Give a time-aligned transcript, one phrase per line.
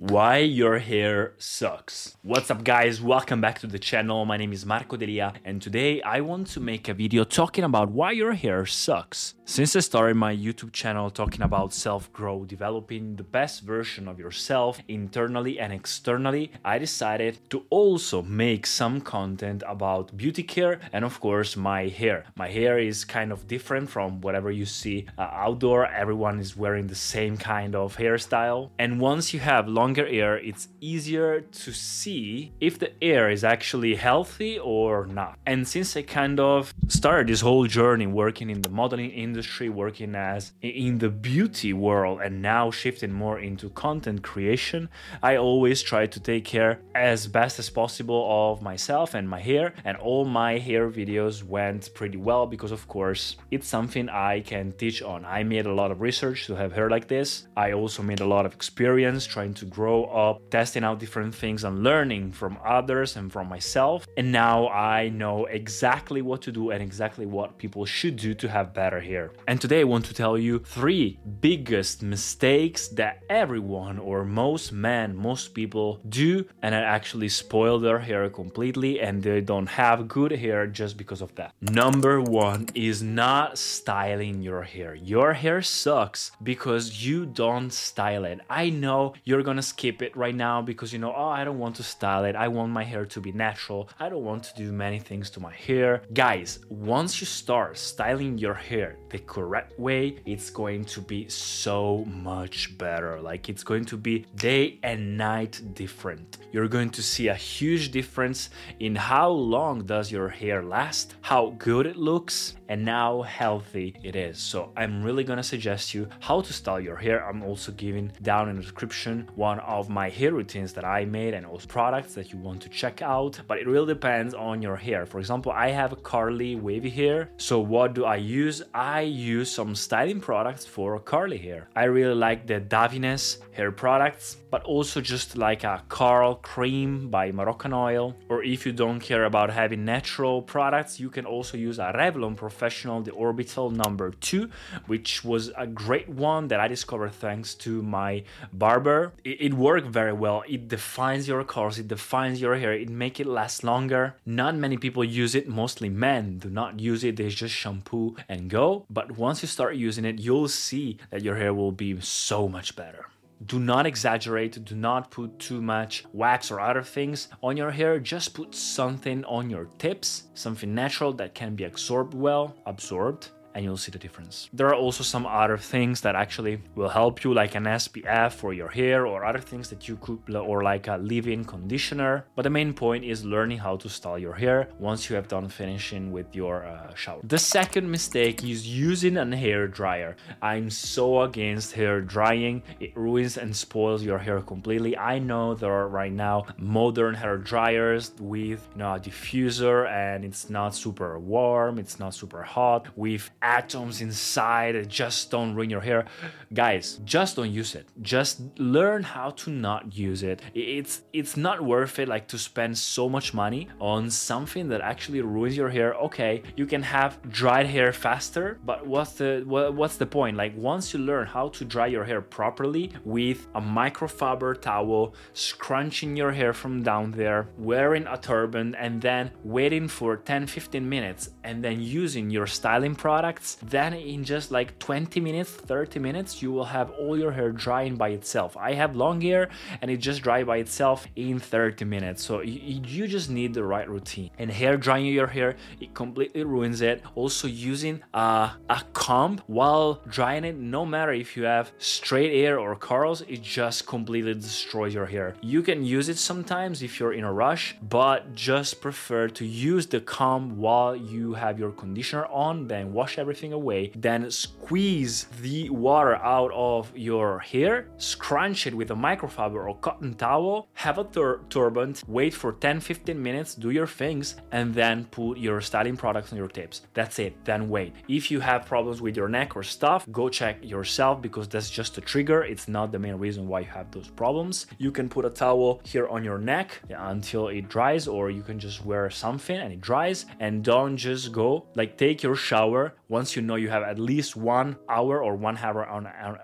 [0.00, 2.16] Why your hair sucks.
[2.22, 3.02] What's up, guys?
[3.02, 4.24] Welcome back to the channel.
[4.24, 7.90] My name is Marco Delia, and today I want to make a video talking about
[7.90, 9.34] why your hair sucks.
[9.44, 14.18] Since I started my YouTube channel talking about self growth, developing the best version of
[14.18, 21.04] yourself internally and externally, I decided to also make some content about beauty care and,
[21.04, 22.24] of course, my hair.
[22.36, 25.84] My hair is kind of different from whatever you see uh, outdoor.
[25.84, 30.38] Everyone is wearing the same kind of hairstyle, and once you have long longer hair,
[30.38, 35.36] it's easier to see if the hair is actually healthy or not.
[35.44, 40.14] And since I kind of started this whole journey working in the modeling industry, working
[40.14, 44.88] as in the beauty world, and now shifting more into content creation,
[45.24, 49.74] I always try to take care as best as possible of myself and my hair.
[49.84, 54.70] And all my hair videos went pretty well because, of course, it's something I can
[54.72, 55.24] teach on.
[55.24, 57.48] I made a lot of research to have hair like this.
[57.56, 61.34] I also made a lot of experience trying to grow grow up testing out different
[61.42, 64.06] things and learning from others and from myself.
[64.18, 68.46] And now I know exactly what to do and exactly what people should do to
[68.56, 69.24] have better hair.
[69.48, 75.08] And today I want to tell you three biggest mistakes that everyone or most men,
[75.30, 75.88] most people
[76.22, 76.30] do
[76.62, 81.22] and that actually spoil their hair completely and they don't have good hair just because
[81.22, 81.54] of that.
[81.62, 84.92] Number one is not styling your hair.
[84.94, 88.40] Your hair sucks because you don't style it.
[88.50, 91.76] I know you're gonna skip it right now because you know, oh, I don't want
[91.76, 92.34] to style it.
[92.36, 93.88] I want my hair to be natural.
[93.98, 96.02] I don't want to do many things to my hair.
[96.12, 102.04] Guys, once you start styling your hair the correct way, it's going to be so
[102.30, 103.20] much better.
[103.30, 106.38] Like it's going to be day and night different.
[106.52, 108.50] You're going to see a huge difference
[108.80, 114.14] in how long does your hair last, how good it looks, and how healthy it
[114.14, 114.38] is.
[114.38, 117.28] So I'm really gonna suggest you how to style your hair.
[117.28, 121.34] I'm also giving down in the description one of my hair routines that I made
[121.34, 123.40] and also products that you want to check out.
[123.48, 125.04] But it really depends on your hair.
[125.04, 127.30] For example, I have curly wavy hair.
[127.38, 128.62] So what do I use?
[128.72, 131.68] I use some styling products for curly hair.
[131.74, 137.32] I really like the Davines hair products, but also just like a Curl cream by
[137.32, 138.14] Moroccan Oil.
[138.28, 142.36] Or if you don't care about having natural products, you can also use a Revlon
[142.60, 144.50] Professional, the Orbital number two,
[144.86, 148.22] which was a great one that I discovered thanks to my
[148.52, 149.14] barber.
[149.24, 150.44] It, it worked very well.
[150.46, 154.14] It defines your curls, it defines your hair, it make it last longer.
[154.26, 157.16] Not many people use it, mostly men do not use it.
[157.16, 158.84] They just shampoo and go.
[158.90, 162.76] But once you start using it, you'll see that your hair will be so much
[162.76, 163.06] better
[163.46, 167.98] do not exaggerate, do not put too much wax or other things on your hair,
[167.98, 173.64] just put something on your tips, something natural that can be absorbed well, absorbed and
[173.64, 174.48] you'll see the difference.
[174.52, 178.52] There are also some other things that actually will help you, like an SPF for
[178.52, 182.24] your hair or other things that you could, or like a leave-in conditioner.
[182.36, 185.48] But the main point is learning how to style your hair once you have done
[185.48, 187.20] finishing with your uh, shower.
[187.24, 190.16] The second mistake is using an hair dryer.
[190.42, 192.62] I'm so against hair drying.
[192.78, 194.96] It ruins and spoils your hair completely.
[194.96, 200.24] I know there are right now modern hair dryers with you know, a diffuser and
[200.24, 205.80] it's not super warm, it's not super hot with atoms inside just don't ruin your
[205.80, 206.04] hair.
[206.52, 207.88] Guys, just don't use it.
[208.02, 210.42] Just learn how to not use it.
[210.54, 215.20] It's it's not worth it like to spend so much money on something that actually
[215.20, 215.94] ruins your hair.
[215.94, 220.36] Okay, you can have dried hair faster, but what's the what's the point?
[220.36, 226.16] Like once you learn how to dry your hair properly with a microfiber towel, scrunching
[226.16, 231.30] your hair from down there, wearing a turban and then waiting for 10 15 minutes
[231.44, 232.94] and then using your styling
[233.30, 237.52] products, then in just like 20 minutes, 30 minutes, you will have all your hair
[237.52, 238.56] drying by itself.
[238.56, 239.48] I have long hair
[239.80, 242.24] and it just dry by itself in 30 minutes.
[242.24, 244.30] So you, just need the right routine.
[244.38, 247.02] And hair drying your hair, it completely ruins it.
[247.14, 252.58] Also using a, a comb while drying it, no matter if you have straight hair
[252.58, 255.34] or curls, it just completely destroys your hair.
[255.40, 259.86] You can use it sometimes if you're in a rush, but just prefer to use
[259.86, 265.70] the comb while you have your conditioner on, then wash everything away, then squeeze the
[265.70, 271.04] water out of your hair, scrunch it with a microfiber or cotton towel, have a
[271.04, 275.96] tur- turban, wait for 10 15 minutes, do your things, and then put your styling
[275.96, 276.82] products on your tips.
[276.94, 277.92] That's it, then wait.
[278.08, 281.98] If you have problems with your neck or stuff, go check yourself because that's just
[281.98, 282.42] a trigger.
[282.42, 284.66] It's not the main reason why you have those problems.
[284.78, 288.58] You can put a towel here on your neck until it dries, or you can
[288.58, 290.26] just wear something and it dries.
[290.40, 294.36] And don't just go like take your shower once you know you have at least
[294.36, 295.82] one hour or one hour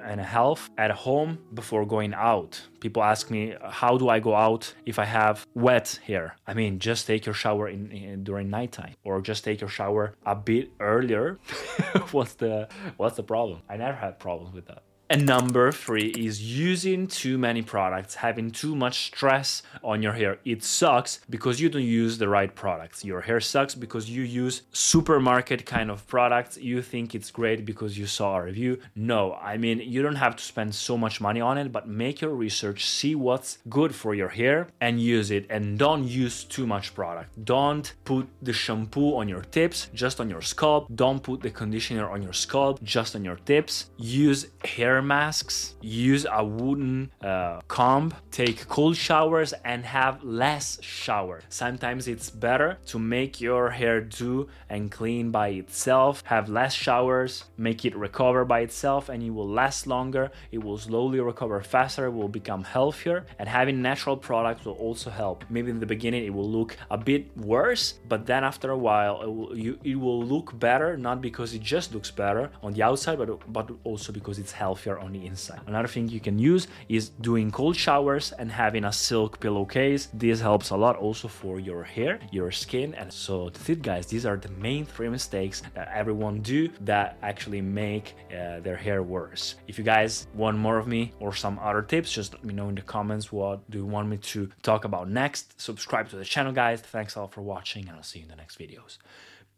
[0.05, 2.61] and a half at home before going out.
[2.81, 6.37] People ask me, how do I go out if I have wet hair?
[6.47, 10.15] I mean, just take your shower in, in during nighttime, or just take your shower
[10.27, 11.39] a bit earlier.
[12.11, 13.63] what's the what's the problem?
[13.69, 14.83] I never had problems with that.
[15.09, 20.39] And number three is using too many products, having too much stress on your hair.
[20.45, 23.05] It sucks because you don't use the right products.
[23.05, 26.57] Your hair sucks because you use supermarket kind of products.
[26.57, 28.81] You think it's great because you saw a review.
[28.97, 32.21] No, I mean, you don't have to spend so much money on it, but make
[32.21, 35.47] your research, see what's good for your hair and use it.
[35.49, 37.45] And don't use too much product.
[37.45, 40.89] Don't put the shampoo on your tips, just on your scalp.
[40.97, 43.91] Don't put the conditioner on your scalp, just on your tips.
[43.97, 51.43] Use hair masks, use a wooden uh, comb, take cold showers, and have less shower.
[51.49, 57.45] Sometimes it's better to make your hair do and clean by itself, have less showers,
[57.57, 60.31] make it recover by itself, and it will last longer.
[60.51, 65.11] It will slowly recover faster, it will become healthier, and having natural products will also
[65.11, 65.45] help.
[65.49, 69.23] Maybe in the beginning it will look a bit worse, but then after a while
[69.23, 72.83] it will, you, it will look better, not because it just looks better on the
[72.83, 74.53] outside, but, but also because it's
[74.95, 75.61] on the inside.
[75.67, 80.09] Another thing you can use is doing cold showers and having a silk pillowcase.
[80.15, 82.95] This helps a lot also for your hair, your skin.
[82.95, 87.17] And so that's it guys, these are the main three mistakes that everyone do that
[87.23, 89.57] actually make uh, their hair worse.
[89.67, 92.69] If you guys want more of me or some other tips, just let me know
[92.69, 95.61] in the comments what do you want me to talk about next.
[95.61, 96.81] Subscribe to the channel guys.
[96.81, 98.99] Thanks all for watching and I'll see you in the next videos.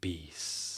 [0.01, 0.78] Peace.